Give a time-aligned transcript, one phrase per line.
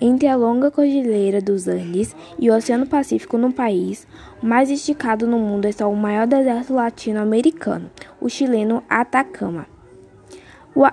[0.00, 4.06] entre a longa cordilheira dos Andes e o Oceano Pacífico no país,
[4.42, 7.90] mais esticado no mundo está o maior deserto latino-americano,
[8.20, 9.66] o chileno Atacama.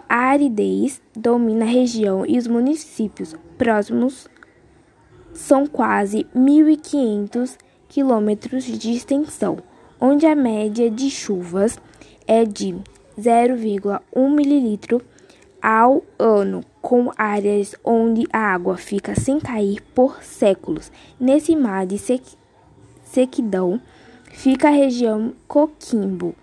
[0.10, 4.28] A aridez domina a região e os municípios próximos
[5.31, 9.58] são quase 1.500 quilômetros de extensão,
[10.01, 11.78] onde a média de chuvas
[12.26, 12.76] é de
[13.19, 15.01] 0,1 mililitro
[15.65, 20.91] ao ano, com áreas onde a água fica sem cair por séculos.
[21.19, 21.99] Nesse mar de
[23.03, 23.81] sequidão
[24.31, 26.35] fica a região Coquimbo,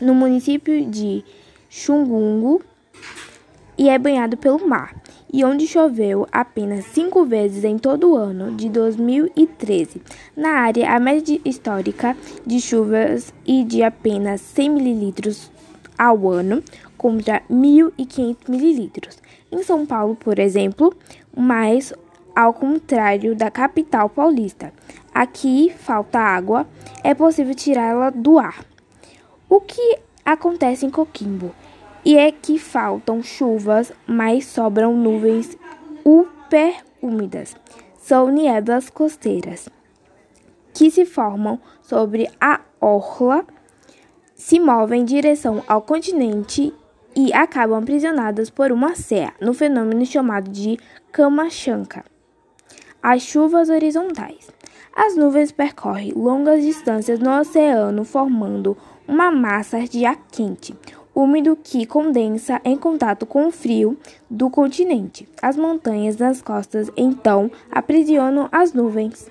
[0.00, 1.24] no município de
[1.68, 2.60] Xungungu,
[3.78, 5.00] e é banhado pelo mar
[5.32, 10.02] e onde choveu apenas cinco vezes em todo o ano de 2013.
[10.36, 15.52] Na área, a média histórica de chuvas e de apenas 100 mililitros
[16.00, 16.62] ao ano
[16.96, 19.18] contra 1.500 mililitros.
[19.52, 20.94] Em São Paulo, por exemplo,
[21.36, 21.92] mas
[22.34, 24.72] ao contrário da capital paulista,
[25.12, 26.66] aqui falta água,
[27.04, 28.64] é possível tirá-la do ar.
[29.48, 31.52] O que acontece em Coquimbo?
[32.04, 35.56] e é que faltam chuvas, mas sobram nuvens
[37.02, 37.56] úmidas.
[37.98, 39.68] São nieblas costeiras
[40.72, 43.44] que se formam sobre a orla,
[44.40, 46.72] se movem em direção ao continente
[47.14, 50.78] e acabam aprisionadas por uma serra, no fenômeno chamado de
[51.12, 52.02] Kamachanka.
[53.02, 54.50] As chuvas horizontais.
[54.96, 60.74] As nuvens percorrem longas distâncias no oceano, formando uma massa de ar quente
[61.14, 63.98] úmido que condensa em contato com o frio
[64.30, 65.28] do continente.
[65.42, 69.28] As montanhas nas costas então aprisionam as nuvens.